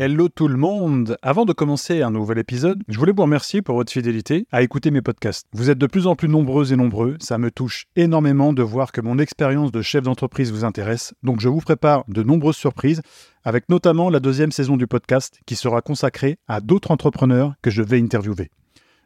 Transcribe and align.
Hello 0.00 0.28
tout 0.28 0.46
le 0.46 0.56
monde 0.56 1.16
Avant 1.22 1.44
de 1.44 1.52
commencer 1.52 2.02
un 2.02 2.12
nouvel 2.12 2.38
épisode, 2.38 2.80
je 2.86 2.96
voulais 3.00 3.10
vous 3.10 3.22
remercier 3.22 3.62
pour 3.62 3.74
votre 3.74 3.90
fidélité 3.90 4.46
à 4.52 4.62
écouter 4.62 4.92
mes 4.92 5.02
podcasts. 5.02 5.48
Vous 5.52 5.70
êtes 5.70 5.78
de 5.78 5.88
plus 5.88 6.06
en 6.06 6.14
plus 6.14 6.28
nombreux 6.28 6.72
et 6.72 6.76
nombreux, 6.76 7.16
ça 7.18 7.36
me 7.36 7.50
touche 7.50 7.86
énormément 7.96 8.52
de 8.52 8.62
voir 8.62 8.92
que 8.92 9.00
mon 9.00 9.18
expérience 9.18 9.72
de 9.72 9.82
chef 9.82 10.04
d'entreprise 10.04 10.52
vous 10.52 10.64
intéresse, 10.64 11.14
donc 11.24 11.40
je 11.40 11.48
vous 11.48 11.58
prépare 11.58 12.04
de 12.06 12.22
nombreuses 12.22 12.54
surprises, 12.54 13.02
avec 13.42 13.68
notamment 13.68 14.08
la 14.08 14.20
deuxième 14.20 14.52
saison 14.52 14.76
du 14.76 14.86
podcast 14.86 15.40
qui 15.46 15.56
sera 15.56 15.82
consacrée 15.82 16.38
à 16.46 16.60
d'autres 16.60 16.92
entrepreneurs 16.92 17.54
que 17.60 17.70
je 17.70 17.82
vais 17.82 18.00
interviewer. 18.00 18.52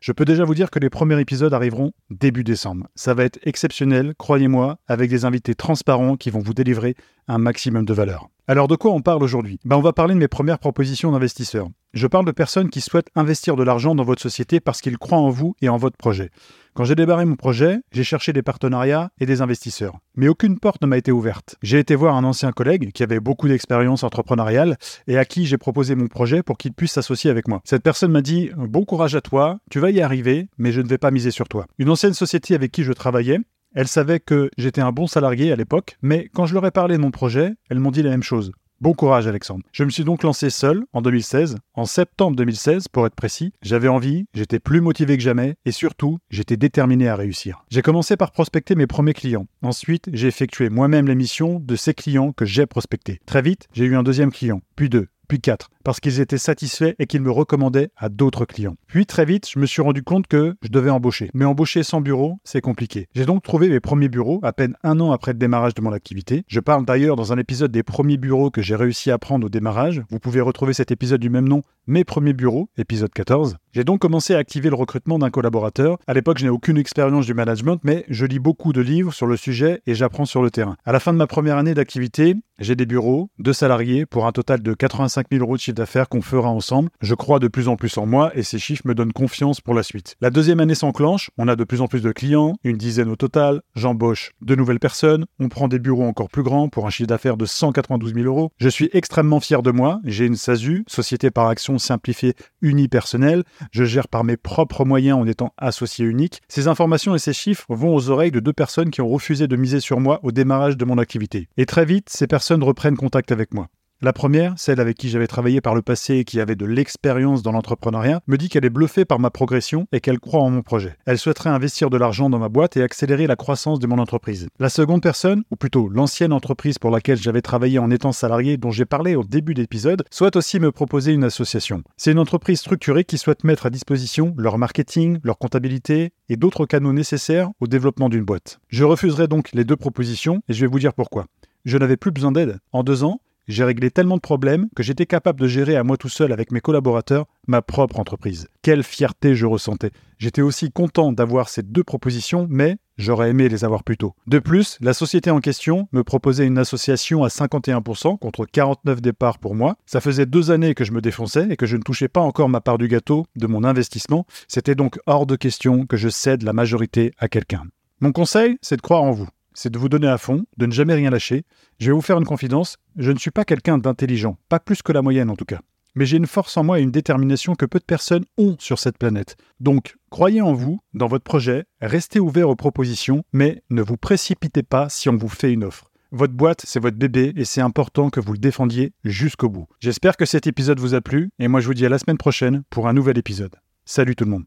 Je 0.02 0.12
peux 0.12 0.26
déjà 0.26 0.44
vous 0.44 0.54
dire 0.54 0.70
que 0.70 0.78
les 0.78 0.90
premiers 0.90 1.18
épisodes 1.20 1.54
arriveront 1.54 1.92
début 2.10 2.44
décembre. 2.44 2.88
Ça 2.96 3.14
va 3.14 3.24
être 3.24 3.38
exceptionnel, 3.44 4.14
croyez-moi, 4.18 4.76
avec 4.88 5.08
des 5.08 5.24
invités 5.24 5.54
transparents 5.54 6.16
qui 6.16 6.28
vont 6.28 6.40
vous 6.40 6.52
délivrer 6.52 6.96
un 7.28 7.38
maximum 7.38 7.86
de 7.86 7.94
valeur. 7.94 8.28
Alors 8.52 8.68
de 8.68 8.76
quoi 8.76 8.92
on 8.92 9.00
parle 9.00 9.22
aujourd'hui? 9.22 9.58
Ben, 9.64 9.76
On 9.76 9.80
va 9.80 9.94
parler 9.94 10.12
de 10.12 10.18
mes 10.18 10.28
premières 10.28 10.58
propositions 10.58 11.10
d'investisseurs. 11.10 11.68
Je 11.94 12.06
parle 12.06 12.26
de 12.26 12.32
personnes 12.32 12.68
qui 12.68 12.82
souhaitent 12.82 13.08
investir 13.14 13.56
de 13.56 13.62
l'argent 13.62 13.94
dans 13.94 14.04
votre 14.04 14.20
société 14.20 14.60
parce 14.60 14.82
qu'ils 14.82 14.98
croient 14.98 15.16
en 15.16 15.30
vous 15.30 15.54
et 15.62 15.70
en 15.70 15.78
votre 15.78 15.96
projet. 15.96 16.28
Quand 16.74 16.84
j'ai 16.84 16.94
débarré 16.94 17.24
mon 17.24 17.36
projet, 17.36 17.78
j'ai 17.92 18.04
cherché 18.04 18.34
des 18.34 18.42
partenariats 18.42 19.10
et 19.18 19.24
des 19.24 19.40
investisseurs. 19.40 20.00
Mais 20.16 20.28
aucune 20.28 20.58
porte 20.58 20.82
ne 20.82 20.86
m'a 20.86 20.98
été 20.98 21.12
ouverte. 21.12 21.56
J'ai 21.62 21.78
été 21.78 21.94
voir 21.94 22.14
un 22.14 22.24
ancien 22.24 22.52
collègue 22.52 22.92
qui 22.92 23.02
avait 23.02 23.20
beaucoup 23.20 23.48
d'expérience 23.48 24.04
entrepreneuriale 24.04 24.76
et 25.06 25.16
à 25.16 25.24
qui 25.24 25.46
j'ai 25.46 25.56
proposé 25.56 25.94
mon 25.94 26.08
projet 26.08 26.42
pour 26.42 26.58
qu'il 26.58 26.74
puisse 26.74 26.92
s'associer 26.92 27.30
avec 27.30 27.48
moi. 27.48 27.62
Cette 27.64 27.82
personne 27.82 28.12
m'a 28.12 28.20
dit 28.20 28.50
Bon 28.56 28.84
courage 28.84 29.14
à 29.14 29.22
toi, 29.22 29.60
tu 29.70 29.80
vas 29.80 29.90
y 29.90 30.02
arriver, 30.02 30.48
mais 30.58 30.72
je 30.72 30.82
ne 30.82 30.88
vais 30.88 30.98
pas 30.98 31.10
miser 31.10 31.30
sur 31.30 31.48
toi. 31.48 31.66
Une 31.78 31.88
ancienne 31.88 32.12
société 32.12 32.54
avec 32.54 32.70
qui 32.70 32.84
je 32.84 32.92
travaillais 32.92 33.38
elle 33.74 33.88
savait 33.88 34.20
que 34.20 34.50
j'étais 34.58 34.80
un 34.80 34.92
bon 34.92 35.06
salarié 35.06 35.52
à 35.52 35.56
l'époque, 35.56 35.96
mais 36.02 36.28
quand 36.34 36.46
je 36.46 36.54
leur 36.54 36.66
ai 36.66 36.70
parlé 36.70 36.96
de 36.96 37.02
mon 37.02 37.10
projet, 37.10 37.54
elles 37.70 37.78
m'ont 37.78 37.90
dit 37.90 38.02
la 38.02 38.10
même 38.10 38.22
chose. 38.22 38.52
Bon 38.80 38.94
courage 38.94 39.28
Alexandre. 39.28 39.64
Je 39.70 39.84
me 39.84 39.90
suis 39.90 40.02
donc 40.02 40.24
lancé 40.24 40.50
seul 40.50 40.82
en 40.92 41.02
2016, 41.02 41.56
en 41.74 41.84
septembre 41.84 42.36
2016 42.36 42.88
pour 42.88 43.06
être 43.06 43.14
précis. 43.14 43.52
J'avais 43.62 43.86
envie, 43.86 44.24
j'étais 44.34 44.58
plus 44.58 44.80
motivé 44.80 45.16
que 45.16 45.22
jamais 45.22 45.54
et 45.64 45.70
surtout, 45.70 46.18
j'étais 46.30 46.56
déterminé 46.56 47.08
à 47.08 47.14
réussir. 47.14 47.64
J'ai 47.70 47.80
commencé 47.80 48.16
par 48.16 48.32
prospecter 48.32 48.74
mes 48.74 48.88
premiers 48.88 49.14
clients. 49.14 49.46
Ensuite, 49.62 50.10
j'ai 50.12 50.26
effectué 50.26 50.68
moi-même 50.68 51.06
l'émission 51.06 51.60
de 51.60 51.76
ces 51.76 51.94
clients 51.94 52.32
que 52.32 52.44
j'ai 52.44 52.66
prospectés. 52.66 53.20
Très 53.24 53.40
vite, 53.40 53.68
j'ai 53.72 53.84
eu 53.84 53.94
un 53.94 54.02
deuxième 54.02 54.32
client, 54.32 54.62
puis 54.74 54.88
deux, 54.88 55.06
puis 55.32 55.40
quatre 55.40 55.70
parce 55.82 55.98
qu'ils 55.98 56.20
étaient 56.20 56.36
satisfaits 56.36 56.94
et 56.98 57.06
qu'ils 57.06 57.22
me 57.22 57.30
recommandaient 57.30 57.88
à 57.96 58.10
d'autres 58.10 58.44
clients. 58.44 58.76
Puis 58.86 59.06
très 59.06 59.24
vite, 59.24 59.48
je 59.50 59.58
me 59.58 59.64
suis 59.64 59.80
rendu 59.80 60.02
compte 60.02 60.26
que 60.26 60.54
je 60.60 60.68
devais 60.68 60.90
embaucher. 60.90 61.30
Mais 61.32 61.46
embaucher 61.46 61.82
sans 61.82 62.02
bureau, 62.02 62.38
c'est 62.44 62.60
compliqué. 62.60 63.08
J'ai 63.14 63.24
donc 63.24 63.42
trouvé 63.42 63.70
mes 63.70 63.80
premiers 63.80 64.10
bureaux 64.10 64.40
à 64.42 64.52
peine 64.52 64.76
un 64.82 65.00
an 65.00 65.10
après 65.10 65.32
le 65.32 65.38
démarrage 65.38 65.72
de 65.72 65.80
mon 65.80 65.92
activité. 65.92 66.44
Je 66.48 66.60
parle 66.60 66.84
d'ailleurs 66.84 67.16
dans 67.16 67.32
un 67.32 67.38
épisode 67.38 67.72
des 67.72 67.82
premiers 67.82 68.18
bureaux 68.18 68.50
que 68.50 68.60
j'ai 68.60 68.76
réussi 68.76 69.10
à 69.10 69.16
prendre 69.16 69.46
au 69.46 69.48
démarrage. 69.48 70.02
Vous 70.10 70.18
pouvez 70.18 70.42
retrouver 70.42 70.74
cet 70.74 70.90
épisode 70.90 71.20
du 71.22 71.30
même 71.30 71.48
nom, 71.48 71.62
Mes 71.86 72.04
premiers 72.04 72.34
bureaux, 72.34 72.68
épisode 72.76 73.14
14. 73.14 73.56
J'ai 73.74 73.84
donc 73.84 74.00
commencé 74.00 74.34
à 74.34 74.38
activer 74.38 74.68
le 74.68 74.74
recrutement 74.74 75.18
d'un 75.18 75.30
collaborateur. 75.30 75.96
À 76.06 76.12
l'époque, 76.12 76.36
je 76.36 76.44
n'ai 76.44 76.50
aucune 76.50 76.76
expérience 76.76 77.24
du 77.24 77.32
management, 77.32 77.80
mais 77.82 78.04
je 78.10 78.26
lis 78.26 78.38
beaucoup 78.38 78.74
de 78.74 78.82
livres 78.82 79.14
sur 79.14 79.26
le 79.26 79.38
sujet 79.38 79.80
et 79.86 79.94
j'apprends 79.94 80.26
sur 80.26 80.42
le 80.42 80.50
terrain. 80.50 80.76
À 80.84 80.92
la 80.92 81.00
fin 81.00 81.14
de 81.14 81.18
ma 81.18 81.26
première 81.26 81.56
année 81.56 81.72
d'activité, 81.72 82.36
j'ai 82.58 82.76
des 82.76 82.84
bureaux, 82.84 83.30
deux 83.38 83.54
salariés 83.54 84.04
pour 84.04 84.26
un 84.26 84.32
total 84.32 84.62
de 84.62 84.74
85 84.74 85.26
000 85.32 85.42
euros 85.42 85.56
de 85.56 85.60
chiffre 85.60 85.74
d'affaires 85.74 86.10
qu'on 86.10 86.20
fera 86.20 86.50
ensemble. 86.50 86.90
Je 87.00 87.14
crois 87.14 87.38
de 87.38 87.48
plus 87.48 87.66
en 87.66 87.76
plus 87.76 87.96
en 87.96 88.04
moi 88.04 88.30
et 88.34 88.42
ces 88.42 88.58
chiffres 88.58 88.82
me 88.84 88.94
donnent 88.94 89.12
confiance 89.12 89.62
pour 89.62 89.72
la 89.72 89.82
suite. 89.82 90.16
La 90.20 90.28
deuxième 90.28 90.60
année 90.60 90.74
s'enclenche, 90.74 91.30
on 91.38 91.48
a 91.48 91.56
de 91.56 91.64
plus 91.64 91.80
en 91.80 91.88
plus 91.88 92.02
de 92.02 92.12
clients, 92.12 92.54
une 92.64 92.76
dizaine 92.76 93.08
au 93.08 93.16
total, 93.16 93.62
j'embauche 93.74 94.32
de 94.42 94.54
nouvelles 94.54 94.80
personnes, 94.80 95.24
on 95.40 95.48
prend 95.48 95.66
des 95.66 95.78
bureaux 95.78 96.04
encore 96.04 96.28
plus 96.28 96.42
grands 96.42 96.68
pour 96.68 96.86
un 96.86 96.90
chiffre 96.90 97.08
d'affaires 97.08 97.38
de 97.38 97.46
192 97.46 98.12
000 98.12 98.26
euros. 98.26 98.52
Je 98.58 98.68
suis 98.68 98.90
extrêmement 98.92 99.40
fier 99.40 99.62
de 99.62 99.70
moi, 99.70 100.00
j'ai 100.04 100.26
une 100.26 100.36
SASU, 100.36 100.84
Société 100.86 101.30
par 101.30 101.48
Action 101.48 101.78
Simplifiée 101.78 102.34
Unipersonnelle, 102.60 103.44
je 103.70 103.84
gère 103.84 104.08
par 104.08 104.24
mes 104.24 104.36
propres 104.36 104.84
moyens 104.84 105.18
en 105.18 105.26
étant 105.26 105.52
associé 105.56 106.04
unique. 106.04 106.42
Ces 106.48 106.68
informations 106.68 107.14
et 107.14 107.18
ces 107.18 107.32
chiffres 107.32 107.66
vont 107.68 107.94
aux 107.94 108.10
oreilles 108.10 108.30
de 108.30 108.40
deux 108.40 108.52
personnes 108.52 108.90
qui 108.90 109.00
ont 109.00 109.08
refusé 109.08 109.46
de 109.46 109.56
miser 109.56 109.80
sur 109.80 110.00
moi 110.00 110.20
au 110.22 110.32
démarrage 110.32 110.76
de 110.76 110.84
mon 110.84 110.98
activité. 110.98 111.48
Et 111.56 111.66
très 111.66 111.84
vite, 111.84 112.08
ces 112.08 112.26
personnes 112.26 112.62
reprennent 112.62 112.96
contact 112.96 113.32
avec 113.32 113.54
moi. 113.54 113.68
La 114.04 114.12
première, 114.12 114.54
celle 114.56 114.80
avec 114.80 114.98
qui 114.98 115.08
j'avais 115.08 115.28
travaillé 115.28 115.60
par 115.60 115.76
le 115.76 115.80
passé 115.80 116.16
et 116.16 116.24
qui 116.24 116.40
avait 116.40 116.56
de 116.56 116.66
l'expérience 116.66 117.44
dans 117.44 117.52
l'entrepreneuriat, 117.52 118.20
me 118.26 118.36
dit 118.36 118.48
qu'elle 118.48 118.64
est 118.64 118.70
bluffée 118.70 119.04
par 119.04 119.20
ma 119.20 119.30
progression 119.30 119.86
et 119.92 120.00
qu'elle 120.00 120.18
croit 120.18 120.40
en 120.40 120.50
mon 120.50 120.62
projet. 120.62 120.96
Elle 121.06 121.18
souhaiterait 121.18 121.50
investir 121.50 121.88
de 121.88 121.96
l'argent 121.96 122.28
dans 122.28 122.40
ma 122.40 122.48
boîte 122.48 122.76
et 122.76 122.82
accélérer 122.82 123.28
la 123.28 123.36
croissance 123.36 123.78
de 123.78 123.86
mon 123.86 124.00
entreprise. 124.00 124.48
La 124.58 124.70
seconde 124.70 125.02
personne, 125.02 125.44
ou 125.52 125.54
plutôt 125.54 125.88
l'ancienne 125.88 126.32
entreprise 126.32 126.80
pour 126.80 126.90
laquelle 126.90 127.16
j'avais 127.16 127.42
travaillé 127.42 127.78
en 127.78 127.92
étant 127.92 128.10
salarié 128.10 128.56
dont 128.56 128.72
j'ai 128.72 128.86
parlé 128.86 129.14
au 129.14 129.22
début 129.22 129.54
d'épisode, 129.54 130.02
souhaite 130.10 130.34
aussi 130.34 130.58
me 130.58 130.72
proposer 130.72 131.12
une 131.12 131.22
association. 131.22 131.84
C'est 131.96 132.10
une 132.10 132.18
entreprise 132.18 132.58
structurée 132.58 133.04
qui 133.04 133.18
souhaite 133.18 133.44
mettre 133.44 133.66
à 133.66 133.70
disposition 133.70 134.34
leur 134.36 134.58
marketing, 134.58 135.20
leur 135.22 135.38
comptabilité 135.38 136.12
et 136.28 136.36
d'autres 136.36 136.66
canaux 136.66 136.92
nécessaires 136.92 137.50
au 137.60 137.68
développement 137.68 138.08
d'une 138.08 138.24
boîte. 138.24 138.58
Je 138.66 138.82
refuserai 138.82 139.28
donc 139.28 139.52
les 139.52 139.64
deux 139.64 139.76
propositions 139.76 140.42
et 140.48 140.54
je 140.54 140.60
vais 140.62 140.66
vous 140.66 140.80
dire 140.80 140.92
pourquoi. 140.92 141.26
Je 141.64 141.78
n'avais 141.78 141.96
plus 141.96 142.10
besoin 142.10 142.32
d'aide. 142.32 142.58
En 142.72 142.82
deux 142.82 143.04
ans, 143.04 143.20
j'ai 143.48 143.64
réglé 143.64 143.90
tellement 143.90 144.16
de 144.16 144.20
problèmes 144.20 144.68
que 144.76 144.82
j'étais 144.82 145.06
capable 145.06 145.40
de 145.40 145.46
gérer 145.46 145.76
à 145.76 145.84
moi 145.84 145.96
tout 145.96 146.08
seul 146.08 146.32
avec 146.32 146.52
mes 146.52 146.60
collaborateurs 146.60 147.26
ma 147.46 147.62
propre 147.62 147.98
entreprise. 147.98 148.48
Quelle 148.62 148.82
fierté 148.82 149.34
je 149.34 149.46
ressentais. 149.46 149.90
J'étais 150.18 150.42
aussi 150.42 150.70
content 150.70 151.12
d'avoir 151.12 151.48
ces 151.48 151.62
deux 151.62 151.82
propositions, 151.82 152.46
mais 152.48 152.76
j'aurais 152.98 153.30
aimé 153.30 153.48
les 153.48 153.64
avoir 153.64 153.82
plus 153.82 153.96
tôt. 153.96 154.14
De 154.28 154.38
plus, 154.38 154.78
la 154.80 154.94
société 154.94 155.30
en 155.30 155.40
question 155.40 155.88
me 155.92 156.04
proposait 156.04 156.46
une 156.46 156.58
association 156.58 157.24
à 157.24 157.28
51% 157.28 158.18
contre 158.18 158.46
49 158.46 159.02
départs 159.02 159.38
pour 159.38 159.54
moi. 159.54 159.76
Ça 159.86 160.00
faisait 160.00 160.26
deux 160.26 160.50
années 160.50 160.74
que 160.74 160.84
je 160.84 160.92
me 160.92 161.00
défonçais 161.00 161.48
et 161.50 161.56
que 161.56 161.66
je 161.66 161.76
ne 161.76 161.82
touchais 161.82 162.08
pas 162.08 162.20
encore 162.20 162.48
ma 162.48 162.60
part 162.60 162.78
du 162.78 162.86
gâteau 162.86 163.26
de 163.34 163.46
mon 163.46 163.64
investissement. 163.64 164.26
C'était 164.46 164.76
donc 164.76 164.98
hors 165.06 165.26
de 165.26 165.36
question 165.36 165.86
que 165.86 165.96
je 165.96 166.08
cède 166.08 166.42
la 166.42 166.52
majorité 166.52 167.12
à 167.18 167.28
quelqu'un. 167.28 167.64
Mon 168.00 168.12
conseil, 168.12 168.58
c'est 168.62 168.76
de 168.76 168.82
croire 168.82 169.02
en 169.02 169.12
vous 169.12 169.28
c'est 169.54 169.70
de 169.70 169.78
vous 169.78 169.88
donner 169.88 170.08
à 170.08 170.18
fond, 170.18 170.44
de 170.56 170.66
ne 170.66 170.72
jamais 170.72 170.94
rien 170.94 171.10
lâcher. 171.10 171.44
Je 171.78 171.86
vais 171.86 171.92
vous 171.92 172.00
faire 172.00 172.18
une 172.18 172.24
confidence, 172.24 172.78
je 172.96 173.12
ne 173.12 173.18
suis 173.18 173.30
pas 173.30 173.44
quelqu'un 173.44 173.78
d'intelligent, 173.78 174.38
pas 174.48 174.60
plus 174.60 174.82
que 174.82 174.92
la 174.92 175.02
moyenne 175.02 175.30
en 175.30 175.36
tout 175.36 175.44
cas. 175.44 175.60
Mais 175.94 176.06
j'ai 176.06 176.16
une 176.16 176.26
force 176.26 176.56
en 176.56 176.64
moi 176.64 176.80
et 176.80 176.82
une 176.82 176.90
détermination 176.90 177.54
que 177.54 177.66
peu 177.66 177.78
de 177.78 177.84
personnes 177.84 178.24
ont 178.38 178.56
sur 178.58 178.78
cette 178.78 178.96
planète. 178.96 179.36
Donc, 179.60 179.96
croyez 180.10 180.40
en 180.40 180.54
vous, 180.54 180.80
dans 180.94 181.06
votre 181.06 181.24
projet, 181.24 181.64
restez 181.80 182.18
ouvert 182.18 182.48
aux 182.48 182.56
propositions, 182.56 183.24
mais 183.32 183.62
ne 183.68 183.82
vous 183.82 183.98
précipitez 183.98 184.62
pas 184.62 184.88
si 184.88 185.08
on 185.10 185.16
vous 185.16 185.28
fait 185.28 185.52
une 185.52 185.64
offre. 185.64 185.90
Votre 186.10 186.34
boîte, 186.34 186.62
c'est 186.66 186.80
votre 186.80 186.98
bébé 186.98 187.32
et 187.36 187.44
c'est 187.44 187.62
important 187.62 188.10
que 188.10 188.20
vous 188.20 188.32
le 188.32 188.38
défendiez 188.38 188.92
jusqu'au 189.02 189.48
bout. 189.48 189.66
J'espère 189.80 190.18
que 190.18 190.26
cet 190.26 190.46
épisode 190.46 190.78
vous 190.78 190.94
a 190.94 191.00
plu 191.00 191.30
et 191.38 191.48
moi 191.48 191.60
je 191.60 191.66
vous 191.66 191.74
dis 191.74 191.86
à 191.86 191.88
la 191.88 191.98
semaine 191.98 192.18
prochaine 192.18 192.64
pour 192.68 192.86
un 192.86 192.92
nouvel 192.92 193.16
épisode. 193.16 193.56
Salut 193.86 194.14
tout 194.14 194.24
le 194.24 194.30
monde. 194.30 194.44